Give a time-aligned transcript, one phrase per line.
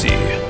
[0.00, 0.40] студии.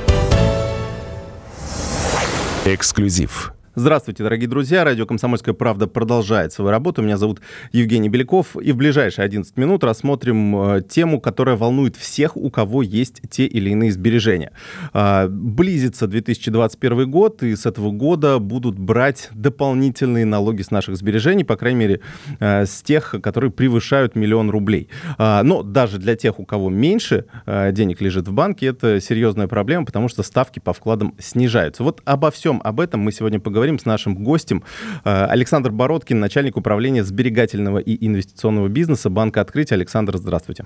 [2.65, 3.53] Эксклюзив.
[3.73, 4.83] Здравствуйте, дорогие друзья.
[4.83, 7.01] Радио «Комсомольская правда» продолжает свою работу.
[7.01, 7.39] Меня зовут
[7.71, 8.57] Евгений Беляков.
[8.61, 13.45] И в ближайшие 11 минут рассмотрим э, тему, которая волнует всех, у кого есть те
[13.45, 14.51] или иные сбережения.
[14.93, 21.45] Э, близится 2021 год, и с этого года будут брать дополнительные налоги с наших сбережений,
[21.45, 22.01] по крайней мере,
[22.41, 24.89] э, с тех, которые превышают миллион рублей.
[25.17, 29.47] Э, но даже для тех, у кого меньше э, денег лежит в банке, это серьезная
[29.47, 31.85] проблема, потому что ставки по вкладам снижаются.
[31.85, 34.63] Вот обо всем об этом мы сегодня поговорим поговорим с нашим гостем.
[35.05, 39.75] Э, Александр Бородкин, начальник управления сберегательного и инвестиционного бизнеса Банка Открытия.
[39.75, 40.65] Александр, здравствуйте.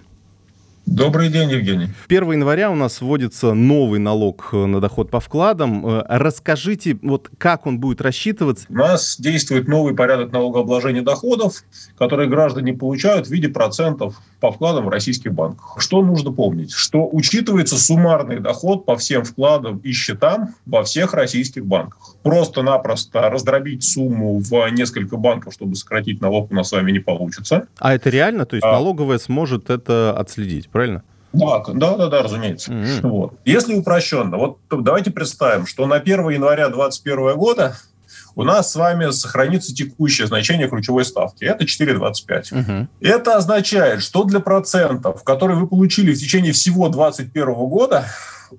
[0.86, 1.88] Добрый день, Евгений.
[2.08, 5.86] 1 января у нас вводится новый налог э, на доход по вкладам.
[5.86, 8.68] Э, расскажите, вот как он будет рассчитываться?
[8.70, 11.64] У нас действует новый порядок налогообложения доходов,
[11.98, 15.76] который граждане получают в виде процентов по вкладам в российских банках.
[15.80, 16.72] Что нужно помнить?
[16.72, 22.16] Что учитывается суммарный доход по всем вкладам и счетам во всех российских банках.
[22.22, 27.68] Просто-напросто раздробить сумму в несколько банков, чтобы сократить налог, у нас с вами не получится.
[27.80, 28.46] А это реально?
[28.46, 28.72] То есть а...
[28.72, 30.70] налоговая сможет это отследить?
[30.76, 31.04] Правильно?
[31.32, 32.70] Да, да, да, да, разумеется.
[32.70, 33.08] Mm-hmm.
[33.08, 33.34] Вот.
[33.46, 37.78] Если упрощенно, вот давайте представим, что на 1 января 2021 года
[38.36, 41.46] у нас с вами сохранится текущее значение ключевой ставки.
[41.46, 42.60] Это 4,25.
[42.60, 42.88] Угу.
[43.00, 48.06] Это означает, что для процентов, которые вы получили в течение всего 2021 года,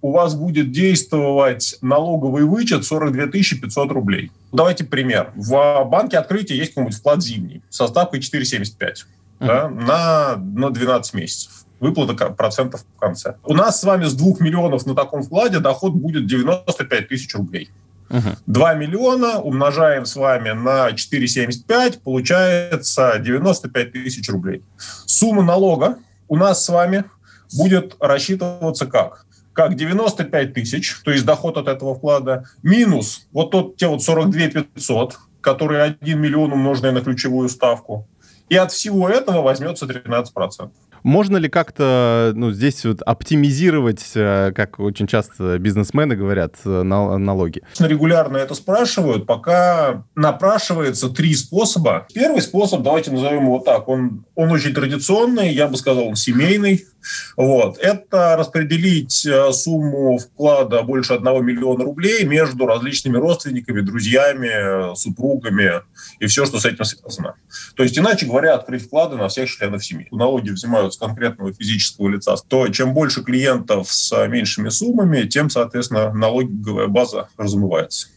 [0.00, 4.32] у вас будет действовать налоговый вычет 42 500 рублей.
[4.52, 5.32] Давайте пример.
[5.34, 9.04] В банке открытия есть какой-нибудь вклад зимний со ставкой 4,75
[9.40, 9.46] угу.
[9.46, 13.36] да, на, на 12 месяцев выплата процентов в конце.
[13.44, 17.70] У нас с вами с 2 миллионов на таком вкладе доход будет 95 тысяч рублей.
[18.08, 18.36] Угу.
[18.46, 24.62] 2 миллиона умножаем с вами на 4,75, получается 95 тысяч рублей.
[25.06, 27.04] Сумма налога у нас с вами
[27.56, 29.26] будет рассчитываться как?
[29.52, 34.48] Как 95 тысяч, то есть доход от этого вклада, минус вот тот, те вот 42
[34.48, 38.06] 500, которые 1 миллион умноженные на ключевую ставку,
[38.48, 40.70] и от всего этого возьмется 13%.
[41.02, 47.62] Можно ли как-то ну, здесь вот оптимизировать, э, как очень часто бизнесмены говорят, э, налоги?
[47.78, 52.06] Регулярно это спрашивают, пока напрашивается три способа.
[52.12, 56.84] Первый способ, давайте назовем его так, он, он очень традиционный, я бы сказал, он семейный.
[57.36, 57.78] Вот.
[57.78, 65.82] Это распределить э, сумму вклада больше 1 миллиона рублей между различными родственниками, друзьями, супругами
[66.18, 67.34] и все, что с этим связано.
[67.74, 70.08] То есть, иначе говоря, открыть вклады на всех членов семьи.
[70.10, 76.12] Налоги взимают с конкретного физического лица, то чем больше клиентов с меньшими суммами, тем, соответственно,
[76.12, 78.08] налоговая база размывается.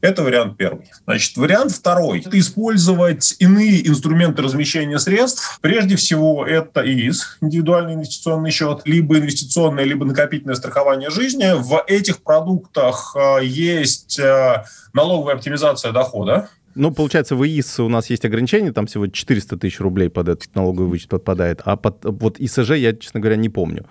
[0.00, 0.90] Это вариант первый.
[1.06, 2.20] Значит, вариант второй.
[2.20, 5.58] Это использовать иные инструменты размещения средств.
[5.60, 11.52] Прежде всего, это ИИС, индивидуальный инвестиционный счет, либо инвестиционное, либо накопительное страхование жизни.
[11.56, 16.48] В этих продуктах э, есть э, налоговая оптимизация дохода.
[16.76, 20.54] Ну, получается, в ИИС у нас есть ограничение, там всего 400 тысяч рублей под этот
[20.54, 23.86] налоговый вычет подпадает, а под, вот ИСЖ я, честно говоря, не помню.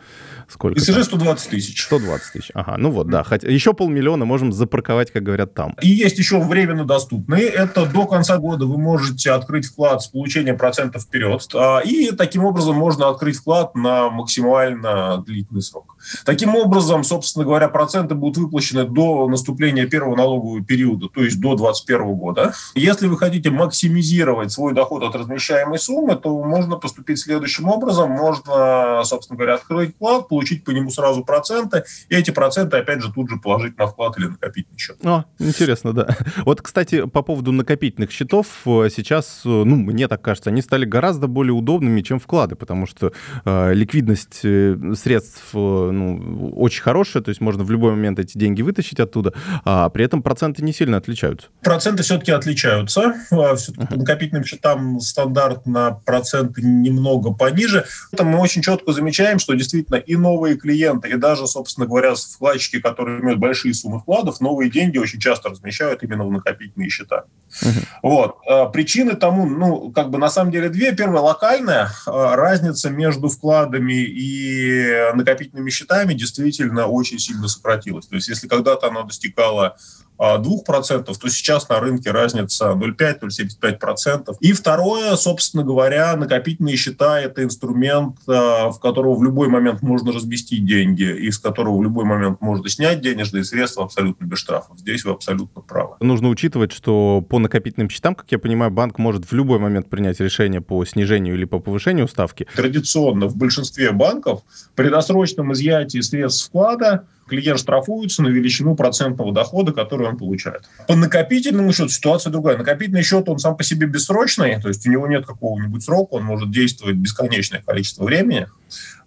[0.48, 1.04] Сколько ИСЖ там?
[1.04, 1.84] 120 тысяч.
[1.84, 3.24] 120 тысяч, ага, ну вот, да.
[3.24, 5.76] Хотя еще полмиллиона можем запарковать, как говорят там.
[5.82, 7.46] И есть еще временно доступные.
[7.46, 11.42] Это до конца года вы можете открыть вклад с получением процентов вперед.
[11.56, 15.95] А, и таким образом можно открыть вклад на максимально длительный срок.
[16.26, 21.56] Таким образом, собственно говоря, проценты будут выплачены до наступления первого налогового периода, то есть до
[21.56, 22.54] 2021 года.
[22.76, 28.12] Если вы хотите максимизировать свой доход от размещаемой суммы, то можно поступить следующим образом.
[28.12, 33.12] Можно, собственно говоря, открыть вклад, получить по нему сразу проценты, и эти проценты, опять же,
[33.12, 34.98] тут же положить на вклад или накопительный счет.
[35.04, 36.16] О, интересно, да.
[36.46, 40.86] Вот, кстати, по поводу накопительных счетов, э, сейчас, э, ну, мне так кажется, они стали
[40.86, 43.12] гораздо более удобными, чем вклады, потому что
[43.44, 45.54] э, ликвидность э, средств
[45.96, 49.34] ну, очень хорошая, то есть можно в любой момент эти деньги вытащить оттуда,
[49.64, 51.48] а при этом проценты не сильно отличаются.
[51.62, 53.16] Проценты все-таки отличаются.
[53.32, 57.86] А, Все-таки по накопительным счетам стандарт на проценты немного пониже.
[58.12, 62.80] Это мы очень четко замечаем, что действительно и новые клиенты, и даже, собственно говоря, вкладчики,
[62.80, 67.26] которые имеют большие суммы вкладов, новые деньги очень часто размещают именно в накопительные счета.
[67.62, 67.86] Uh-huh.
[68.04, 68.38] Вот.
[68.48, 70.94] А, причины тому, ну, как бы на самом деле две.
[70.96, 71.90] Первая локальная.
[72.06, 78.08] А, разница между вкладами и накопительными счетами действительно очень сильно сократилась.
[78.08, 79.78] То есть если когда-то она достигала
[80.20, 84.36] 2%, то сейчас на рынке разница 0,5-0,75%.
[84.40, 90.12] И второе, собственно говоря, накопительные счета– это инструмент, э, в которого в любой момент можно
[90.12, 94.80] разместить деньги, из которого в любой момент можно снять денежные средства абсолютно без штрафов.
[94.80, 95.96] Здесь вы абсолютно правы.
[96.00, 100.20] Нужно учитывать, что по накопительным счетам, как я понимаю, банк может в любой момент принять
[100.20, 102.48] решение по снижению или по повышению ставки.
[102.56, 104.42] Традиционно в большинстве банков
[104.76, 110.64] при досрочном изъятии средств вклада клиент штрафуется на величину процентного дохода, который он получает.
[110.88, 112.58] По накопительному счету ситуация другая.
[112.58, 116.24] Накопительный счет, он сам по себе бессрочный, то есть у него нет какого-нибудь срока, он
[116.24, 118.48] может действовать бесконечное количество времени.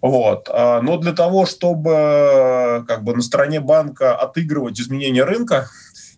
[0.01, 0.49] Вот.
[0.51, 5.69] А, но для того, чтобы как бы на стороне банка отыгрывать изменения рынка,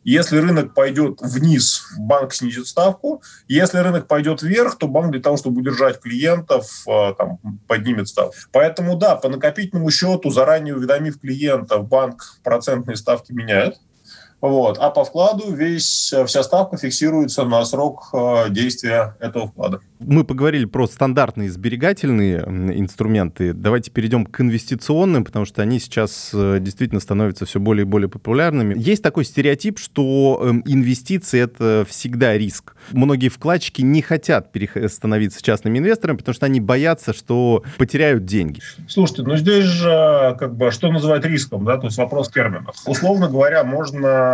[0.04, 3.22] если рынок пойдет вниз, банк снизит ставку.
[3.48, 8.36] Если рынок пойдет вверх, то банк для того, чтобы удержать клиентов, э, там, поднимет ставку.
[8.52, 13.76] Поэтому да, по накопительному счету, заранее уведомив клиента, банк процентные ставки меняет.
[14.42, 14.78] Вот.
[14.80, 19.80] А по вкладу весь, вся ставка фиксируется на срок э, действия этого вклада.
[20.00, 22.40] Мы поговорили про стандартные сберегательные
[22.80, 23.54] инструменты.
[23.54, 28.10] Давайте перейдем к инвестиционным, потому что они сейчас э, действительно становятся все более и более
[28.10, 28.74] популярными.
[28.78, 32.76] Есть такой стереотип, что эм, инвестиции— это всегда риск.
[32.92, 34.50] Многие вкладчики не хотят
[34.88, 38.62] становиться частными инвесторами, потому что они боятся, что потеряют деньги.
[38.88, 42.76] Слушайте, ну здесь же как бы что называть риском, да, то есть вопрос терминов.
[42.88, 44.31] Условно говоря, можно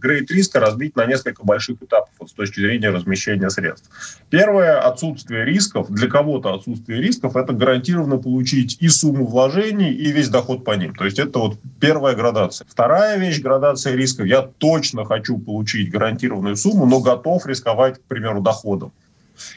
[0.00, 3.90] грейд риска разбить на несколько больших этапов вот, с точки зрения размещения средств.
[4.30, 10.28] Первое отсутствие рисков, для кого-то отсутствие рисков, это гарантированно получить и сумму вложений, и весь
[10.28, 10.94] доход по ним.
[10.94, 12.66] То есть это вот первая градация.
[12.68, 14.26] Вторая вещь, градация рисков.
[14.26, 18.92] Я точно хочу получить гарантированную сумму, но готов рисковать, к примеру, доходом.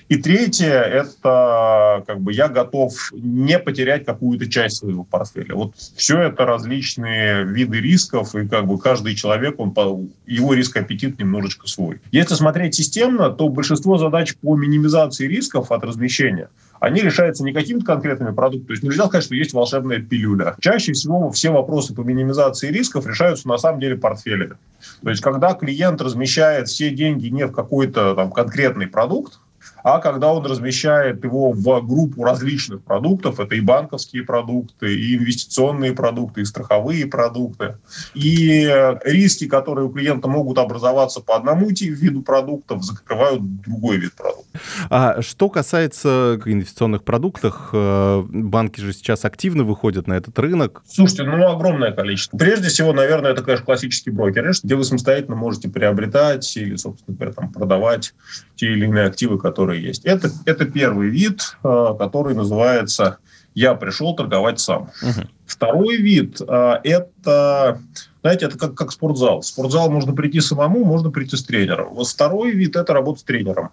[0.10, 5.56] И третье– это как бы я готов не потерять какую-то часть своего портфеля.
[5.56, 9.74] Вот все это различные виды рисков, и как бы каждый человек, он,
[10.26, 12.00] его риск-аппетит немножечко свой.
[12.12, 16.50] Если смотреть системно, то большинство задач по минимизации рисков от размещения
[16.80, 18.68] они решаются не какими-то конкретными продуктами.
[18.68, 20.56] То есть нельзя сказать, что есть волшебная пилюля.
[20.60, 24.58] Чаще всего все вопросы по минимизации рисков решаются на самом деле портфелями.
[25.02, 29.40] То есть когда клиент размещает все деньги не в какой-то там конкретный продукт,
[29.86, 35.94] а когда он размещает его в группу различных продуктов, это и банковские продукты, и инвестиционные
[35.94, 37.78] продукты, и страховые продукты,
[38.16, 38.68] и
[39.04, 44.60] риски, которые у клиента могут образоваться по одному виду продуктов, закрывают другой вид продуктов.
[44.90, 50.82] А что касается инвестиционных продуктов, э, банки же сейчас активно выходят на этот рынок.
[50.88, 52.36] Слушайте, ну огромное количество.
[52.36, 57.34] Прежде всего, наверное, это, конечно, классический брокер, где вы самостоятельно можете приобретать или, собственно говоря,
[57.34, 58.16] там, продавать
[58.56, 60.06] те или иные активы, которые которые есть.
[60.06, 63.18] Это, это первый вид, э, который называется
[63.54, 64.92] «я пришел торговать сам».
[65.02, 65.28] Угу.
[65.46, 67.80] Второй вид э,– это,
[68.22, 69.42] знаете, это как, как спортзал.
[69.42, 71.94] В спортзал можно прийти самому, можно прийти с тренером.
[71.94, 73.70] Вот второй вид– это работа с тренером.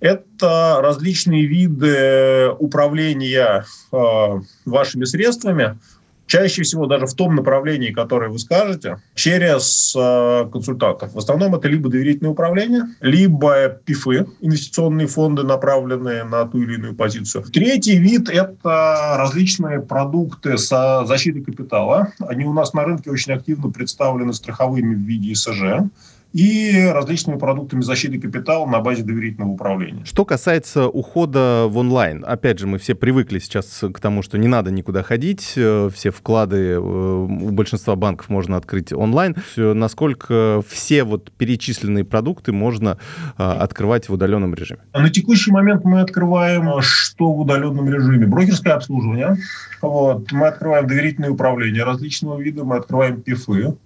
[0.00, 5.78] Это различные виды управления э, вашими средствами–
[6.26, 11.14] чаще всего даже в том направлении, которое вы скажете, через э, консультантов.
[11.14, 16.94] В основном это либо доверительное управление, либо ПИФы, инвестиционные фонды, направленные на ту или иную
[16.94, 17.44] позицию.
[17.44, 22.12] Третий вид– это различные продукты со защитой капитала.
[22.20, 25.90] Они у нас на рынке очень активно представлены страховыми в виде ИСЖ
[26.32, 30.04] и различными продуктами защиты капитала на базе доверительного управления.
[30.04, 34.48] Что касается ухода в онлайн, опять же, мы все привыкли сейчас к тому, что не
[34.48, 39.36] надо никуда ходить, э, все вклады э, у большинства банков можно открыть онлайн.
[39.56, 42.98] Насколько все вот перечисленные продукты можно
[43.38, 44.80] э, открывать в удаленном режиме?
[44.92, 48.26] На текущий момент мы открываем что в удаленном режиме?
[48.26, 49.36] Брокерское обслуживание.
[49.80, 50.30] Вот.
[50.32, 53.76] Мы открываем доверительное управление различного вида, мы открываем ПИФы.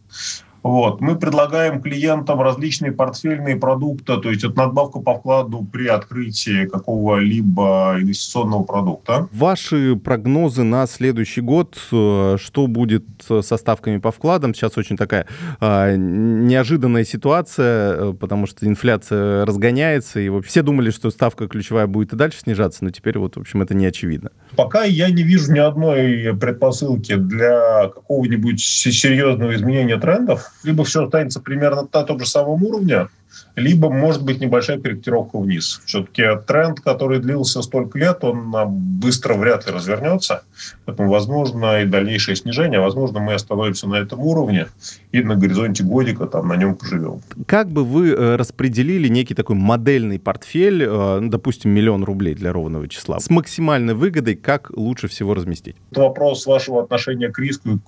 [0.63, 1.01] Вот.
[1.01, 7.97] Мы предлагаем клиентам различные портфельные продукты, то есть это надбавка по вкладу при открытии какого-либо
[8.01, 9.29] инвестиционного продукта.
[9.33, 14.55] Ваши прогнозы на следующий год, э, что будет со ставками по вкладам?
[14.55, 15.27] Сейчас очень такая
[15.61, 22.13] э, неожиданная ситуация, э, потому что инфляция разгоняется, и все думали, что ставка ключевая будет
[22.13, 24.31] и дальше снижаться, но теперь вот, в общем, это не очевидно.
[24.57, 31.41] Пока я не вижу ни одной предпосылки для какого-нибудь серьезного изменения трендов либо все останется
[31.41, 33.09] примерно на том же самом уровне,
[33.57, 35.81] либо может быть небольшая корректировка вниз.
[35.85, 38.53] Все-таки тренд, который длился столько лет, он
[39.01, 40.43] быстро вряд ли развернется.
[40.85, 42.81] Поэтому возможно и дальнейшее снижение.
[42.81, 44.67] Возможно, мы остановимся на этом уровне
[45.13, 47.21] и на горизонте годика там на нем поживем.
[47.47, 52.53] Как бы вы э, распределили некий такой модельный портфель, э, ну, допустим, миллион рублей для
[52.53, 55.77] ровного числа, с максимальной выгодой, как лучше всего разместить?
[55.91, 57.79] Это вопрос вашего отношения к риску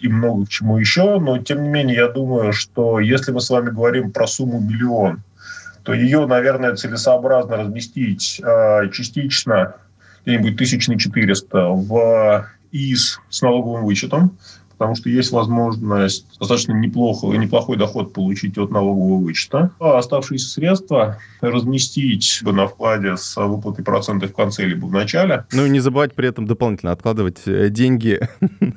[0.00, 3.50] и много к чему еще, но тем не менее я думаю, что если мы с
[3.50, 4.89] вами говорим про сумму миллион,
[5.82, 9.76] то ее, наверное, целесообразно разместить э, частично
[10.24, 14.36] где-нибудь 1400 в ИИС с налоговым вычетом,
[14.80, 19.72] потому что есть возможность достаточно неплохо, неплохой доход получить от налогового вычета.
[19.78, 25.44] А оставшиеся средства разместить на вкладе с выплатой процентов в конце либо в начале.
[25.52, 28.26] Ну и не забывать при этом дополнительно откладывать э, деньги.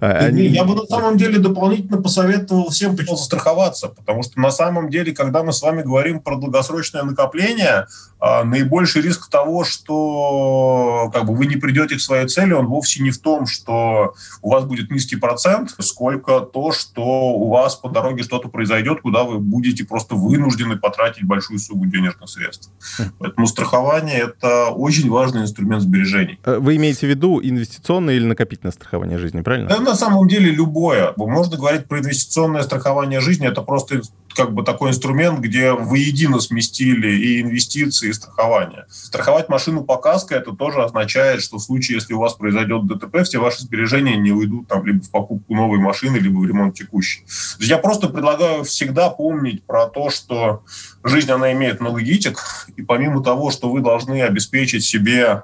[0.00, 5.12] А, я бы на самом деле дополнительно посоветовал всем застраховаться, потому что на самом деле,
[5.12, 7.86] когда мы с вами говорим про долгосрочное накопление,
[8.20, 13.02] а, наибольший риск того, что как бы, вы не придете к своей цели, он вовсе
[13.02, 15.47] не в том, что у вас будет низкий процент,
[15.78, 21.24] сколько то, что у вас по дороге что-то произойдет, куда вы будете просто вынуждены потратить
[21.24, 22.70] большую сумму денежных средств.
[23.18, 26.38] Поэтому страхование– это очень важный инструмент сбережений.
[26.44, 29.68] Э, вы имеете в виду инвестиционное или накопительное страхование жизни, правильно?
[29.68, 31.12] Да, на самом деле любое.
[31.16, 34.02] Можно говорить про инвестиционное страхование жизни, это просто
[34.38, 38.86] как бы такой инструмент, где воедино сместили и инвестиции, и страхование.
[38.88, 43.24] Страховать машину по каско это тоже означает, что в случае, если у вас произойдет ДТП,
[43.24, 47.24] все ваши сбережения не уйдут там либо в покупку новой машины, либо в ремонт текущей.
[47.58, 50.62] Я просто предлагаю всегда помнить про то, что
[51.02, 52.38] жизнь, она имеет много гитик,
[52.76, 55.42] и помимо того, что вы должны обеспечить себе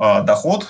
[0.00, 0.66] а, доход,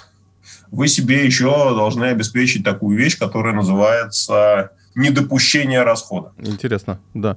[0.71, 6.33] вы себе еще должны обеспечить такую вещь, которая называется недопущения расхода.
[6.39, 7.37] Интересно, да.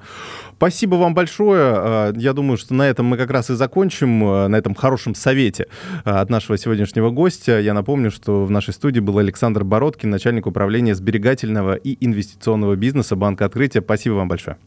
[0.58, 1.62] Спасибо вам большое.
[1.62, 5.16] А, я думаю, что на этом мы как раз и закончим, а, на этом хорошем
[5.16, 5.68] совете
[6.04, 7.60] а, от нашего сегодняшнего гостя.
[7.60, 13.16] Я напомню, что в нашей студии был Александр Бородкин, начальник управления сберегательного и инвестиционного бизнеса
[13.16, 13.82] Банка Открытия.
[13.82, 14.58] Спасибо вам большое.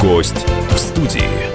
[0.00, 1.47] Гость в студии.